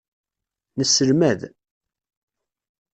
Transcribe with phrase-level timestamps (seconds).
[0.77, 1.41] Nesselmad.